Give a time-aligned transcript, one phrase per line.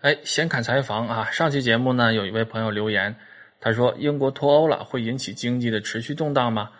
[0.00, 1.28] 哎，先看采访啊！
[1.30, 3.14] 上期节目呢，有一位朋友留言，
[3.60, 6.70] 他说：“英国脱欧了，会引起经济的持续动荡吗？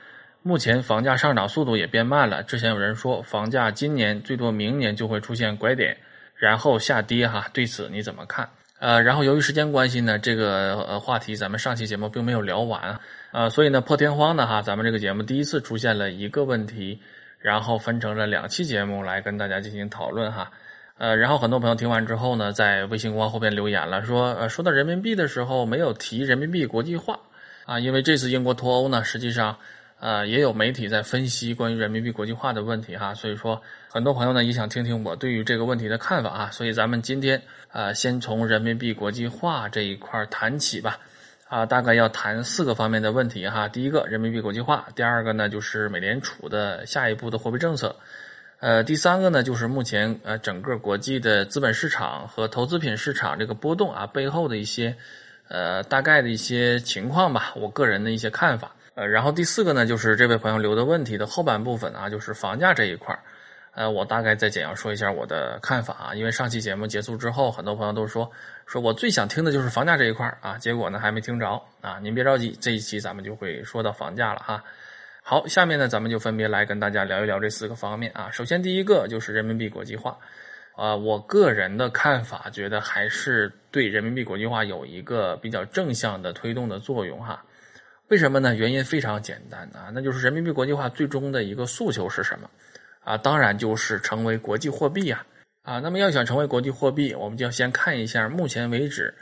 [0.43, 2.43] 目前房价上涨速度也变慢了。
[2.43, 5.99] 之前有人说，房价今年最多明年就会出现拐点，
[6.35, 7.47] 然后下跌哈。
[7.53, 8.49] 对此你怎么看？
[8.79, 12.99] 呃，然后由于时间关系呢，这个呃话题咱们上期节目并没有聊完
[13.33, 17.03] 啊，所以呢破天荒的哈，咱们这个节目第一次出现了一个问题，
[17.39, 20.51] 然后分成了两期节目来跟大家进行讨论哈。”
[21.01, 27.19] 呃，然后很多朋友听完之后呢，在微信公号后边留言了，说呃，说到人民币的时候没有提人民币国际化
[27.65, 29.57] 啊，因为这次英国脱欧呢，实际上
[29.99, 37.41] 呃也有媒体在分析关于人民币国际化的问题哈，所以说很多朋友呢也想听听我对于这个问题的看法啊，所以咱们今天
[37.73, 40.99] 啊先从人民币国际化这一块谈起吧，
[41.49, 47.97] 啊，大概要谈四个方面的问题哈，第一个人民币国际化，第二个呢就是美联储的下一步的货币政策。
[48.61, 54.95] 呃，第三个呢，就是目前呃整个国际的资本市场和投资品市场这个波动啊背后的一些
[55.49, 58.73] 呃大概的一些情况吧，我个人的一些看法。
[58.95, 63.21] 呃，然后第四个呢，就是这位朋友留的问题的后半部分啊，就是房价这一块儿
[63.73, 68.31] 呃，我大概再简要说一下我的看法啊，因为上期节目结束之后，很多朋友都说
[68.67, 74.63] 说我最想听的就是房价这一块儿啊，结果呢还没听着啊，您别着急，这一期咱们就会说到房价了哈。
[75.23, 78.31] 好，下面呢，咱们就分别来跟大家聊一聊这四个方面啊。
[78.33, 80.19] 首先，第一个就是人民币国际化，
[80.75, 87.45] 啊，我个人的看法，觉得还是对人民币国际化有一个比较正向的推动的作用哈。
[88.09, 88.55] 为什么呢？
[88.57, 92.51] 原因非常简单啊，那就是人民币国际化最终的一个诉求是什么
[93.05, 93.17] 啊？
[93.17, 95.25] 当然就是成为国际货币呀
[95.63, 95.79] 啊。
[95.79, 99.15] 那么要想成为国际货币，我们就要先看一下目前为止。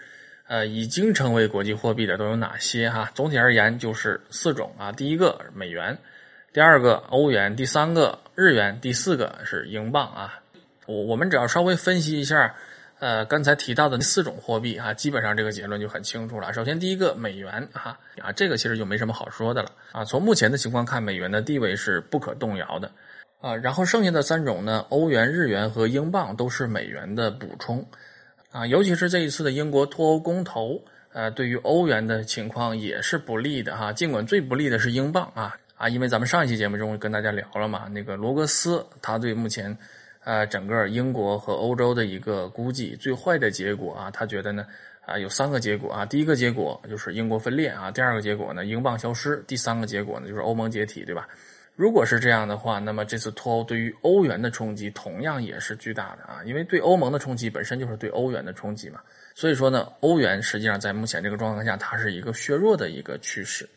[0.48, 3.10] 呃，已经成为国际货币的都有哪些哈？
[3.14, 4.90] 总体而言就是四种啊。
[4.90, 5.96] 第一个美元，
[6.54, 10.40] 第二个欧元，第三个日元，第四个是英镑啊。
[10.86, 12.54] 我我们只要稍微分析一下，
[12.98, 16.50] 呃，刚才提到的四种货币哈，基本上这个结论就很清楚了。
[16.54, 20.02] 首先第一个美元哈啊，这个其实就没什么好说的了啊。
[20.02, 22.90] 从目前的情况看，美元的地位是不可动摇的
[23.42, 23.54] 啊。
[23.54, 27.86] 然后剩下的三种呢，欧元、日元和英镑都是美元的补充。
[28.50, 30.82] 啊，尤其是这一次的英国脱欧公投，
[31.12, 33.92] 呃，对于欧元的情况也是不利的哈。
[33.92, 39.76] 尽管最不利的是英镑啊啊，因为咱们上一期节目中跟大家聊了嘛，那个罗格斯他对目前，
[40.24, 44.66] 呃，整个英国和欧洲的一个估计，最坏的结果啊，他觉得呢，
[45.04, 46.06] 啊，有三个结果啊。
[46.06, 51.28] 第一个结果就是英国分裂啊，第二个结果呢，英镑消失，第三个结果呢，就是欧盟解体，对吧？
[51.78, 58.98] 如果是这样的话，那么这次脱欧对于欧元的冲击同样也是巨大的啊，因为对欧盟的冲击本身就是对欧元的冲击嘛。
[59.32, 63.68] 所以说呢，欧元实际上在目前这个状况下，它是一个削弱的一个趋势。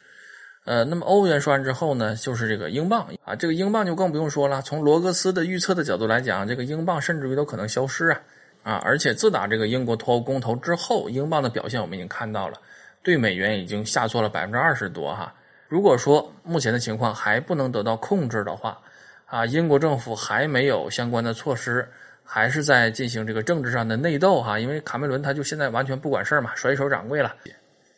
[0.66, 4.64] 呃，那么欧元说完之后呢，就是这个英镑啊，这个英镑就更不用说了。
[4.64, 8.22] 从罗格斯的预测的角度来讲，这个英镑甚至于都可能消失啊
[8.64, 8.82] 啊！
[8.84, 12.60] 而且自打这个英国脱欧公投之后，英镑的表现我们已经看到了，
[13.04, 15.32] 对美元已经下挫了百分之二十多哈。
[15.72, 18.78] 如果说目前的情况还不能得到控制的话，
[19.26, 21.88] 啊，英国政府还没有相关的措施，
[22.26, 27.34] 还是在进行这个政治上的内斗哈，因为卡梅伦他就现在完全不管事儿嘛，甩手掌柜了。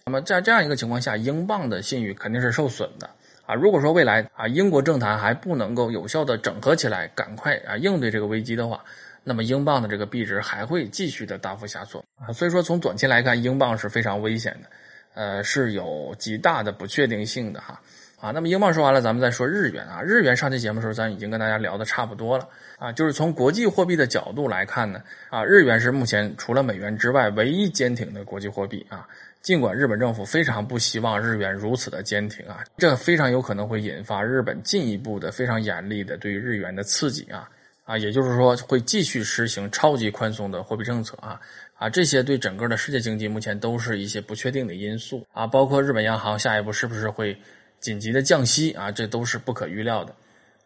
[0.05, 3.09] 那么在这样一个情况下，英镑的信誉肯定是受损的
[3.47, 3.55] 啊。
[3.55, 8.85] 如果说未来啊英国政坛还不能够有效的整合起来，赶快啊应对这个危机的话，
[9.23, 12.31] 那么英镑的这个币值还会继续的大幅下挫啊。
[12.31, 14.69] 所以说从短期来看，英镑是非常危险的。
[15.13, 17.79] 呃，是有极大的不确定性的哈，
[18.19, 20.01] 啊，那么英镑说完了，咱们再说日元啊。
[20.01, 22.47] 日元上期节目的时候，咱已经跟大家聊的差不多了
[22.79, 29.07] 啊，就是从国际货币的角度来看呢，啊，日元是目前除了美元之外唯一坚挺的国际货币啊。
[29.41, 37.49] 尽管日本政府非常不希望日元如此的坚挺啊，这非常有可能会引发日本进一步的非常严厉的对于日元的刺激啊。
[37.83, 41.37] 啊，也就是说会继续实行超级宽松的货币政策啊
[41.75, 47.37] 啊，这些对整个的世界经济目前都是一些不确定的因素啊，包括日本央行下一步是不是会
[47.79, 50.15] 紧急的降息啊，这都是不可预料的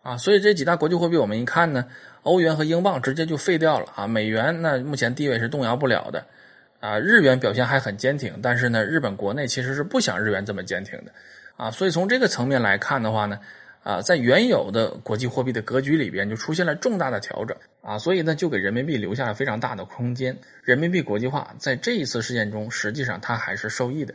[0.03, 1.85] 啊，所以这几大国际货币我们一看呢，
[2.23, 6.23] 欧元和英镑直接就废掉了啊，美元那目前地位是动摇不了的
[6.79, 11.12] 啊，日元表现还很坚挺，但是呢，日本国内其实是不想日元这么坚挺的
[11.56, 13.39] 啊，所以从这个层面来看的话呢。
[13.88, 20.38] 啊，在原有的国际货币的格局里边，就出现了重大的调整啊，所以呢，就给人民币留下了非常大的空间。
[20.62, 24.13] 人民币国际化在这一次事件中，实际上它还是受益的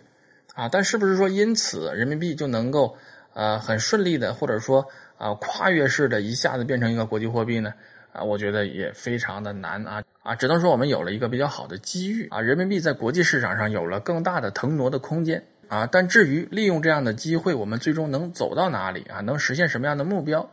[0.54, 0.68] 啊。
[0.68, 2.98] 但是不是说因此人民币就能够
[3.32, 4.86] 呃很顺利的，或者说
[5.16, 7.72] 啊跨越式的一下子变成一个国际货币呢？
[8.12, 15.42] 啊，我觉得也非常的难啊啊，只能说我们有了一个比较好的机遇啊，人民币在国际市场上有了更大的腾挪的空间。
[15.68, 19.20] 啊，但至于利用这样的机会，我们最终能走到哪里啊？
[19.20, 20.50] 能实现什么样的目标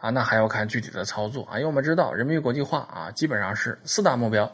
[0.00, 0.10] 啊？
[0.10, 1.54] 那还要看具体的操作啊。
[1.54, 4.50] 因为我们知道，人民币国际化啊，基本上是四大目标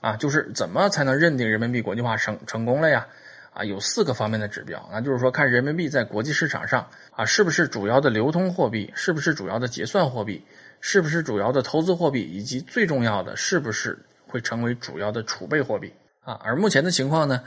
[0.00, 3.06] 啊，就是怎么才能认定人民币国际化成成功了呀？
[3.52, 10.44] 啊，有四个方面的指标，那就是说看人民币在国际市场上啊是不是主要的流通货币，是不是主要的结算货币，
[10.80, 13.98] 是不是主要的投资货币，以及最重要的是不是
[14.28, 15.92] 会成为主要的储备货币
[16.22, 16.40] 啊？
[16.44, 17.42] 而目前的情况呢，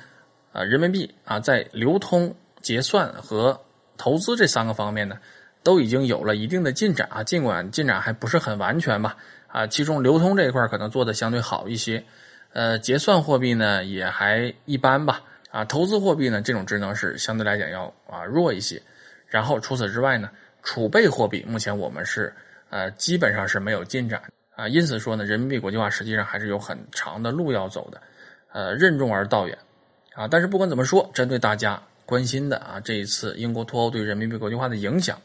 [0.53, 3.59] 啊，人民币啊在流通、结算和
[3.97, 5.17] 投资这三个方面呢，
[5.63, 9.17] 都已经有了一定的进展啊，尽管进展还不是很完全吧，
[9.47, 12.03] 啊，其中流通这一块可能做的相对好一些，
[12.53, 15.23] 呃，结算货币呢也还一般吧。
[15.51, 18.81] 啊，投资货币呢，这种职能是相对来讲要啊弱一些。
[19.27, 20.31] 然后除此之外呢，
[20.63, 22.33] 储备货币目前我们是
[22.71, 24.19] 呃基本上是没有进展
[24.55, 24.67] 啊。
[24.67, 28.01] 因此说呢，人民币国际化实际上还是有很长的路要走的，
[28.51, 29.55] 呃，任重而道远
[30.15, 30.27] 啊。
[30.27, 35.19] 但是不管怎么说，针对大家关心的啊，这一次英国脱欧对人民币国际化的影响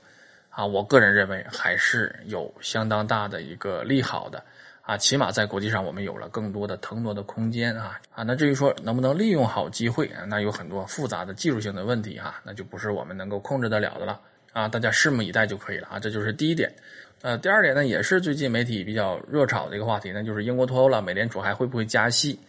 [0.50, 4.43] 啊，我个人认为还是有相当大的一个利好的。
[4.82, 8.23] 啊，起码在国际上，我们有了更多的腾挪的空间啊啊！
[8.23, 14.19] 那至于说能不能利用好机会啊，那有很多复杂的技术性的问题哈，那就不是我们能够控制得了的了
[14.55, 14.67] 啊！
[14.67, 15.99] 大家拭目以待就可以了啊！
[16.00, 16.73] 这就是第一点。
[17.20, 22.40] 呃，第二点呢，也是最近媒体比较热炒的一个话题呢，就是英国脱欧了，美联储还会不会加息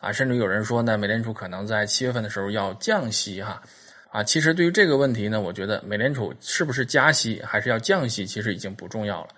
[0.00, 0.12] 啊？
[0.12, 3.62] 甚至有人说呢，美联储可能在七月份的时候要降息哈
[4.10, 4.22] 啊！
[4.22, 9.28] 其实对于这个问题呢，我觉得美联储是不是加息还是要降息，其实已经不重要了。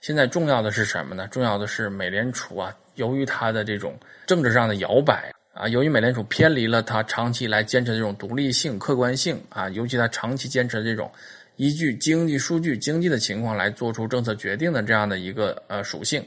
[0.00, 1.26] 现在重要的是什么呢？
[1.28, 11.10] 重要的是美联储啊，由于它的这种政治上的摇摆啊，由于美联储偏离了它长期来坚持这种独立性、客观性啊，尤其它长期坚持这种
[11.56, 16.24] 依据经济数据、经济的情况来做出政策决定的这样的一个呃属性，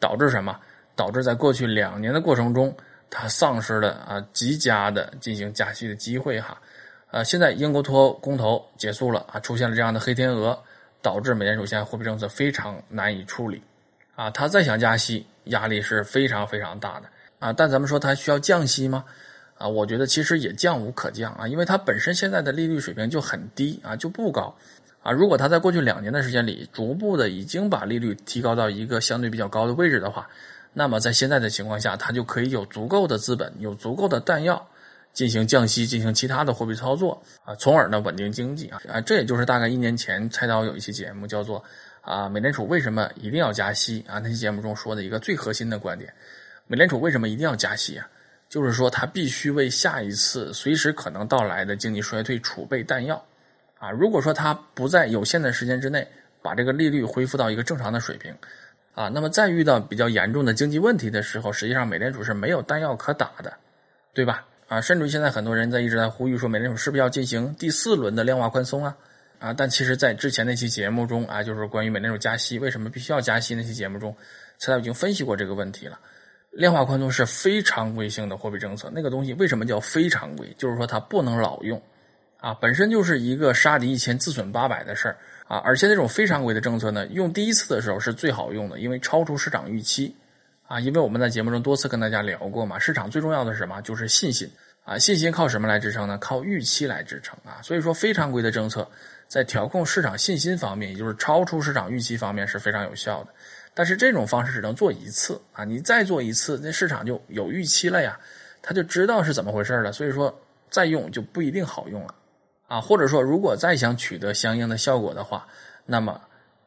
[0.00, 0.58] 导致什么？
[0.94, 2.76] 导致在过去两年的过程中，
[3.12, 6.60] 它丧失了啊极佳的进行加息的机会哈。
[7.12, 10.58] 呃，现在英国脱欧公投结束了啊，出现了这样的黑天鹅。
[11.04, 13.60] 导致美联储现在货币政策非常难以处理，
[14.14, 17.08] 啊，他再想加息，压力是非常非常大的
[17.40, 17.52] 啊。
[17.52, 19.04] 但咱们说它需要降息吗？
[19.58, 24.54] 啊，我觉得其实也降无可降啊，因为它本身现在的利率水平就很低啊，就不高
[25.02, 25.10] 啊。
[25.10, 30.30] 如果它在过去两年的时间里逐步的已经把利率提高到一个相对比较高的位置的话，
[30.72, 34.68] 那么在现在的情况下，它就可以有足够的资本，有足够的弹药。
[35.12, 41.62] 进行降息，进行其他的货币操作啊，从而呢稳定经济啊啊，这也就是大概一年前蔡导有一期节目叫做
[42.00, 44.18] 啊，美联储为什么一定要加息啊？
[44.20, 46.10] 那期节目中说的一个最核心的观点，
[46.66, 48.08] 美联储为什么一定要加息啊？
[48.48, 53.22] 就是说它必须为下一次随时可能到来的经济衰退储备弹药
[53.78, 53.90] 啊。
[53.90, 56.08] 如果说它不在有限的时间之内
[56.40, 58.34] 把这个利率恢复到一个正常的水平
[58.94, 63.52] 啊，那么在遇到比较严重的经济问题的时候，实际上美联储是没有弹药可打的，
[64.12, 64.44] 对吧？
[64.68, 68.96] 啊，甚至于现在很多人在一直在呼吁说，美联储是不是要进行第四轮的量化宽松啊？
[69.38, 74.14] 啊，但其实，在之前那期节目中啊，就是关于美联储加息为什么必须要加息那期节目中，
[74.58, 75.98] 蔡导已经分析过这个问题了。
[76.52, 80.54] 量化宽松是非常规性的货币政策，那个东西为什么叫非常规？
[80.58, 81.82] 就是说它不能老用，
[82.38, 85.16] 啊，本身就是一个杀敌一千自损八百的事儿
[85.52, 85.58] 啊。
[85.58, 90.16] 而且那种非常规的政策呢，用第一次的时候是最好用的，因为超出市场预期。
[90.68, 93.78] 啊，因为我们在节目中多次跟大家聊过嘛，市场最重要的是什么？
[93.82, 94.50] 就是信心
[94.84, 96.16] 啊，信心靠什么来支撑呢？
[96.16, 97.60] 靠预期来支撑啊。
[97.62, 98.88] 所以说，非常规的政策
[99.28, 103.30] 在调控市场信心方面，也就是超出市场预期方面是非常有效的。
[103.74, 108.18] 但是这种方式只能做一次啊，你再做一次，那市场就有预期了呀，
[108.62, 109.92] 他就知道是怎么回事了。
[109.92, 110.34] 所以说，
[110.70, 112.14] 再用就不一定好用了
[112.66, 112.80] 啊。
[112.80, 115.46] 或者说，如果再想取得相应的效果的话，
[115.86, 116.20] 那么。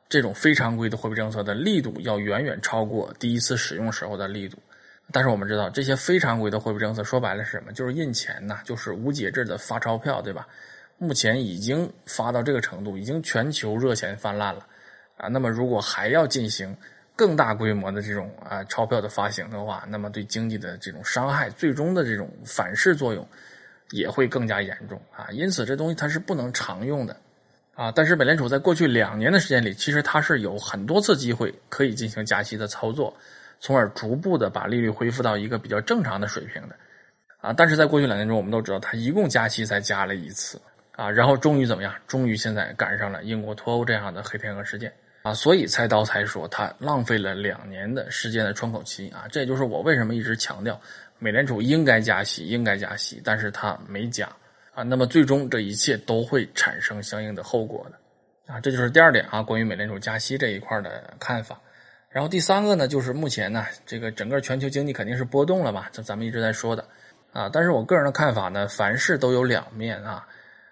[0.07, 4.55] 这种非常规的货币政策的力度要远远超过第一次使用时候的力度，
[5.11, 7.73] 但是我们知道这些非常规的货币政策说白了是什么？
[7.73, 10.47] 就是印钱呐，就是无节制的发钞票，对吧？
[10.99, 14.67] 目前已经发到这个程度，已经全球热钱泛滥了
[15.17, 15.27] 啊。
[15.27, 16.73] 那么如果还要进行
[17.15, 23.27] 更大规模的这种啊钞票的发行的话，那么对经济的这种伤害，最终的这种反噬作用
[23.95, 25.27] 也会更加严重啊。
[25.31, 27.15] 因此，这东西它是不能常用的。
[27.73, 33.13] 啊，但是美联储在过去两年的时间里，其实它是有很多次机会可以进行加息的操作，
[33.59, 36.75] 从而逐步的把利率恢复到一个比较正常的水平的。
[37.41, 40.59] 啊，但是在过去两年中，我们都知道它一共加息才加了一次，
[40.95, 41.93] 啊，然后终于怎么样？
[42.07, 44.91] 终于现在赶上了英国脱欧这样的黑天鹅事件，
[45.23, 50.79] 啊，所以菜刀才说它浪费了两年的时间的窗口期，啊，这也就是我为什么一直强调
[51.19, 54.27] 美联储应该加息，应该加息，但是它没加。
[54.73, 61.61] 啊，那么最终这一切都会产生相应的后果的，啊，这就是第二点啊，关于美联储加息这一块的看法。
[62.09, 66.85] 然后第三个呢，就是目前呢，这个整个全球经济肯定是波动了嘛，这咱们一直在说的，
[67.31, 70.27] 啊，但是我个人的看法呢，凡事都有两面啊，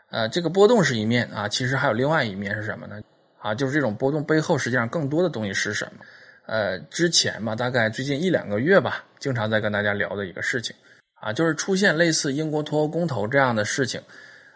[0.10, 3.02] 呃，这个波动是一面啊，其实还有另外一面是什么呢？
[3.40, 6.04] 啊，就是这种波动背后实际上更多的东西是什么？
[6.46, 10.76] 呃，之前嘛，大概最近一两个月吧，经常在跟大家聊的一个事情，
[11.16, 14.02] 啊，就是出现类似英国脱欧公投这样的事情，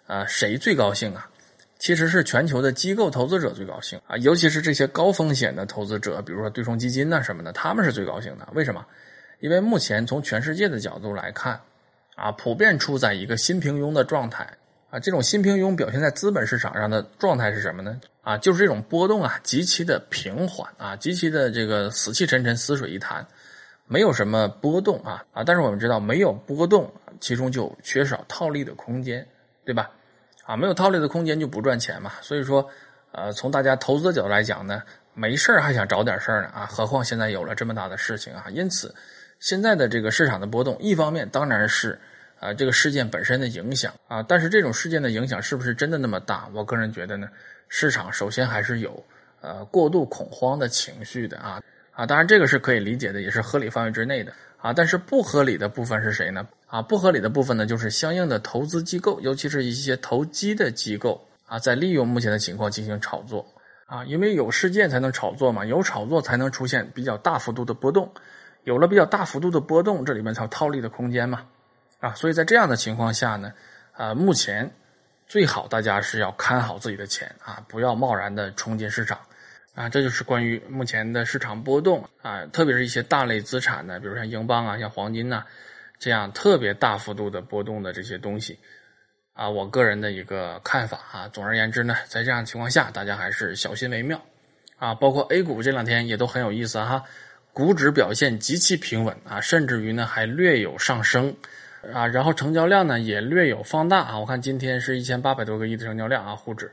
[0.06, 1.30] 啊，谁最高兴啊？
[1.80, 8.48] 其实是全球的机构投资者最高兴啊，尤其是这些高风险的投资者，比如说对冲基金呐什么的，他们是最高兴的。
[8.54, 8.86] 为什么？
[9.40, 11.62] 因为目前从全世界的角度来看，
[12.16, 14.58] 啊，普遍处在一个新平庸的状态。
[14.90, 18.00] 啊，这种新平庸表现在资本市场上的状态是什么呢？
[18.22, 23.26] 啊，就是这种波动啊，极其的平缓啊，极其的这个死气沉沉、死水一潭，
[23.86, 25.44] 没有什么波动啊啊！
[25.44, 26.90] 但是我们知道，没有波动，
[27.20, 29.28] 其中就缺少套利的空间，
[29.66, 29.92] 对吧？
[30.46, 32.14] 啊，没有套利的空间就不赚钱嘛。
[32.22, 32.66] 所以说，
[33.12, 34.82] 呃，从大家投资的角度来讲呢，
[35.14, 38.46] 没事还想找点事呢啊，何况现在有了这么大的事情啊。
[38.52, 38.96] 因此，
[39.42, 42.00] 现在的这个市场的波动，一方面当然是。
[42.40, 46.48] 啊，这个事件本身的影响啊，但是这种事件的影响是不是真的那么大？
[46.54, 47.28] 我个人觉得呢，
[47.68, 49.04] 市场首先还是有
[49.42, 54.72] 呃过度恐慌的情绪的啊啊，当然这个是可以理解的，也是合理范围之内的啊。
[54.72, 56.48] 但是不合理的部分是谁呢？
[56.68, 63.44] 啊，不合理的部分呢，就是相应的投资机构，尤其是一些投机的机构啊，在利用目前的情况进行炒作
[63.88, 68.12] 啊，因为有事件才能炒作嘛，有炒作才能出现比较大幅度的波动，
[68.64, 71.44] 有了比较大幅度的波动，这里面才有套利的空间嘛。
[72.00, 73.52] 啊，所以在这样的情况下呢，
[73.94, 74.72] 啊，目前
[75.28, 79.20] 最好大家是要看好自己的钱啊，不要贸然的冲进市场
[79.74, 79.90] 啊。
[79.90, 85.44] 这就是关于目前的市场波动啊，特别是一些大类资产呢，比如像英镑啊、像黄金呐，
[85.98, 88.60] 这样特别大幅度的波动的这些东西
[89.34, 91.28] 啊，我个人的一个看法啊。
[91.30, 94.24] 总而言之呢，在这样的情况下，大家还是小心为妙
[94.78, 94.94] 啊。
[94.94, 97.04] 包括 A 股这两天也都很有意思哈，
[97.54, 101.36] 股指表现极其平稳啊，甚至于呢还略有上升。
[101.94, 106.72] 啊，然后成交量呢也略有放大啊，我看今天是一千八百多个亿的成交量啊，沪指，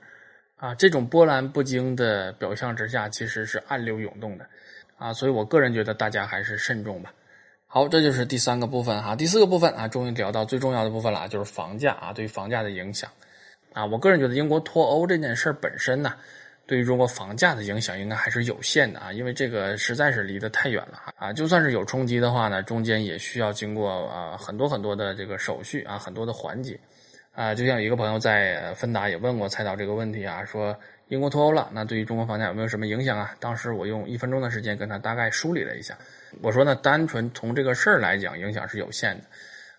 [0.57, 4.47] 啊，这种波澜不惊的表象之下，其实是暗流涌动的，
[4.99, 7.13] 啊，所以我个人觉得大家还是慎重吧。
[7.67, 13.11] 好，这就是第三个部分哈，第四个部分啊，终于聊到最重要的部分了，就是房价啊，对于房价的影响，
[13.73, 16.15] 啊，我个人觉得英国脱欧这件事本身呢。
[16.67, 21.33] 对于中国房价的影响应该还是有限的啊，因为这个实在是离得太远了啊。
[21.33, 26.81] 就算是有冲击的话呢，中间也需要经过啊很多很多的这个手续啊，很多的环节
[27.33, 27.55] 啊。
[27.55, 30.75] 就像有一个朋友在芬达也问过蔡导这个问题啊，说
[31.09, 33.35] 英国脱欧了，那对于中国房价有没有什么影响啊？
[33.39, 35.99] 当时我用一分钟的时间跟他大概梳理了一下，
[36.41, 39.25] 我说呢，单纯从这个事儿来讲，影响是有限的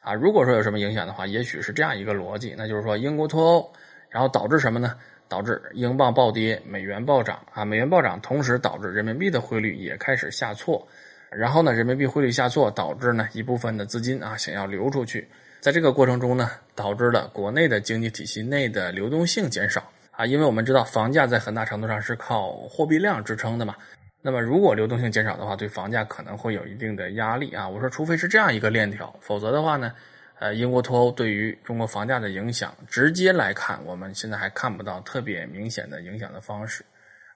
[0.02, 0.14] 啊。
[0.14, 3.74] 如果说有什么影响的话，也许是这样一个逻辑，那就是说英国脱欧，
[4.08, 4.96] 然后导致什么呢？
[5.28, 7.66] 导致英镑暴跌，美元暴涨啊！
[7.66, 10.88] 美元暴涨，同时导致人民币的汇率也开始下挫。
[11.32, 15.28] 然后呢，人民币汇率下挫，导致呢一部分的资金啊想要流出去。
[15.60, 20.26] 在这个过程中呢，导致了国内的经济体系内的流动性减少啊。
[20.26, 23.76] 因为我们知道，房价在很大程度上是靠货币量支撑的嘛。
[24.22, 27.68] 那么，如果流动性减少的话，对房价可能会有一定的压力啊。
[27.68, 29.92] 我说，除非是这样一个链条，否则的话呢？
[30.40, 36.84] 呃，英国脱欧对于中国房价的影响，直接来看，我们现在还看不到特别明显的影响的方式，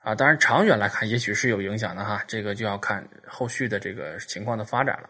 [0.01, 5.09] 啊，当然长远来看，也许是有影响的哈，这个就要看后续的这个情况的发展了。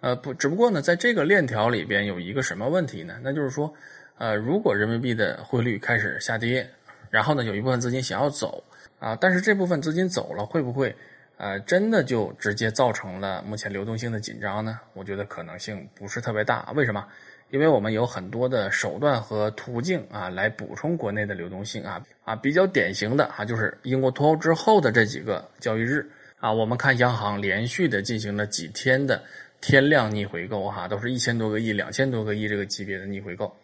[0.00, 3.18] 呃，不，只不过呢，在这个链条里边有一个什么问题呢？
[3.22, 3.72] 那就是说，
[4.18, 6.68] 呃，如果人民币的汇率开始下跌，
[7.10, 8.62] 然后呢，有一部分资金想要走，
[8.98, 10.94] 啊，但是这部分资金走了，会不会，
[11.36, 14.80] 呃，真的就直接造成了目前流动性的紧张呢？
[14.94, 17.06] 我觉得可能性不是特别大，为什么？
[17.50, 29.22] 因为我们有很多的手段和途径啊，来补充国内的流动性啊啊，比较典型的啊，就是英国脱欧之后的这几个交易日啊，我们看央行连续的进行了几天的
[29.60, 33.56] 天量逆回购哈，都是一千多个亿、两千多个亿这个级别的逆回购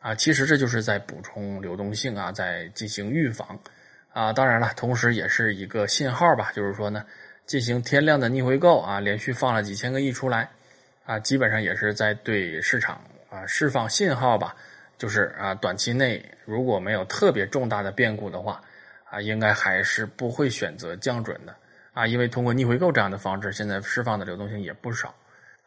[0.00, 3.58] 啊，其实这就是在补充流动性啊，在进行预防
[4.12, 7.04] 啊，当然了，同时也是一个信号吧，就是说呢，
[7.46, 10.50] 进行天量的逆回购啊，连续放了几千个亿出来
[11.04, 13.00] 啊，基本上也是在对市场。
[13.30, 14.56] 啊，释放信号吧，
[14.98, 18.60] 就是啊，短期内如果没有特别重大的变故的话，
[19.04, 21.54] 啊，应该还是不会选择降准的
[21.92, 25.14] 啊，因为通过逆回购这样的方式，现在释放的流动性也不少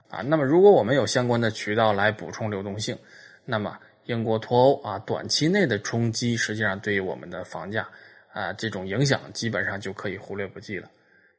[0.09, 0.19] 啊。
[0.19, 3.00] 那么，如果我们有相关的渠道来补充流动性，
[3.45, 7.88] 那么英国脱欧啊，短期内的冲击实际上对于我们的房价
[8.33, 10.89] 啊这种影响基本上就可以忽略不计了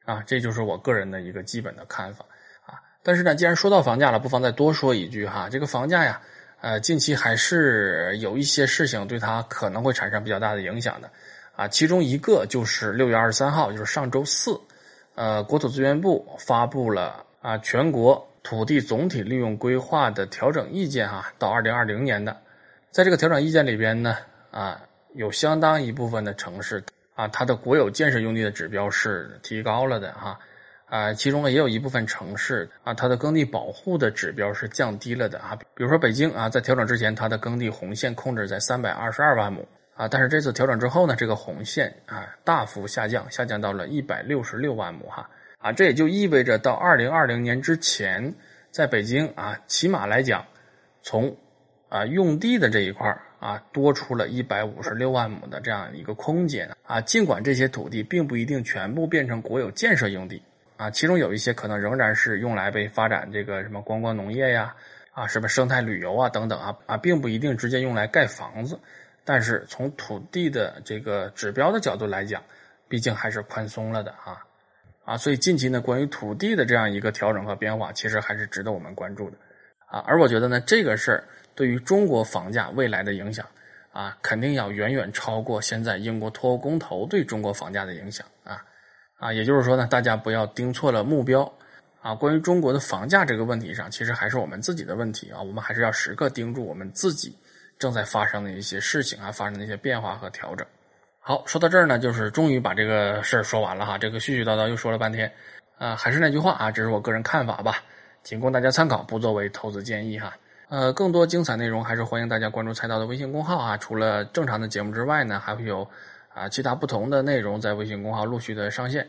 [0.04, 0.22] 啊。
[0.26, 2.24] 这就是我个人的一个基本的看法
[2.64, 2.80] 啊。
[3.02, 5.48] 但是呢，既然说到房价了，不妨再多说一句哈。
[5.50, 6.22] 这个房价呀，
[6.60, 11.10] 呃，近期还是有一些事情对它可能会产生比较大的影响的，
[11.56, 14.58] 啊，其中一个就是六月二十三号，就是上周四，
[15.14, 22.40] 呃，国土资源部发布了啊全国土地总体利用规划的调整意见哈，到二零二零年的，
[22.90, 24.16] 在这个调整意见里边呢，
[24.50, 24.80] 啊，
[25.14, 26.82] 有相当一部分的城市
[27.14, 30.38] 啊，它的国有建设用地的指标是提高了的哈。
[30.86, 35.56] 啊，其中呢也有一部分城市啊，它的耕地保护的指标是降低了的啊。
[35.74, 45.28] 比如说北京啊，在调整之前，它的耕地红线控制在三百二十二万亩啊，但是这次调整之后呢，这个红线啊大幅下降，下降到了一百六十六万亩哈
[45.58, 48.32] 啊，这也就意味着到二零二零年之前，
[48.70, 50.44] 在北京啊，起码来讲，
[51.02, 51.34] 从
[51.88, 53.08] 啊用地的这一块
[53.44, 60.42] 啊，多出了一百五十六万亩的这样一个空间啊，尽管这些土地并不一定全部变成国有建设用地。
[60.78, 64.74] 啊，其中有一些可能仍然是用来被发展这个什么观光农业呀，
[65.12, 68.80] 啊，什么生态旅游啊等等啊啊，并不一定直接用来盖房子。
[69.26, 72.42] 但是从土地的这个指标的角度来讲，
[72.88, 74.42] 毕竟还是宽松了的啊
[75.04, 79.36] 啊，所以近期呢，关于土地的这样一个调整和变化，其实还是值得我们关注的
[79.86, 80.02] 啊。
[80.06, 81.24] 而我觉得呢，这个事儿
[81.54, 83.46] 对于中国房价未来的影响
[83.92, 88.64] 啊，肯定要远远超过现在英国脱欧公投对中国房价的影响啊。
[89.16, 91.50] 啊，也就是说呢，大家不要盯错了目标，
[92.02, 97.34] 啊，关于中国的房价这个问题上，其实还是我们自己的问题啊，我们还是要时刻盯住我们自己
[97.78, 100.66] 正在发生的一些事情啊，发生的一些变化和调整。
[101.20, 105.32] 好，说到这儿呢，就是终于把这个事儿说完了哈，这个絮絮叨叨又说了半天，
[105.78, 107.82] 啊，还是那句话啊，这是我个人看法吧，
[108.22, 110.36] 仅供大家参考，不作为投资建议哈。
[110.74, 115.88] 呃，更多精彩内容还是欢迎大家关注菜刀的微信公号啊，除了正常的节目之外呢，还会有。
[116.34, 119.06] 啊，其他不同的内容在微信公号陆续的上线，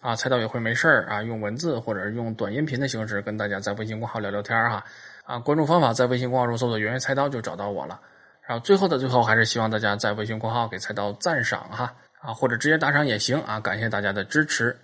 [0.00, 4.82] 啊，菜刀也会没事儿啊，用文字或者用短音频的形式跟大家在微信公号聊聊天哈，
[5.26, 8.00] 啊，关注方法在微信公号中搜索“圆圆菜刀”就找到我了。
[8.46, 11.92] 然后最后的最后，还是希望大家在微信公号给菜刀赞赏哈，
[12.22, 14.74] 啊，或者直接打赏也行啊，感谢大家的支持。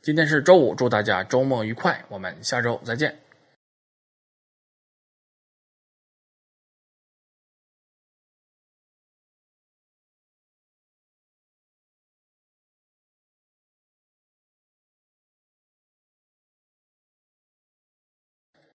[0.00, 3.12] 今天是周五，祝大家周末愉快，我们下周再见。